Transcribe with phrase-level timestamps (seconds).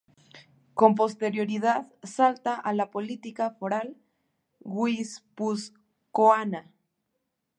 [0.73, 3.97] Con posterioridad salta a la política foral
[4.61, 6.61] guipuzcoana.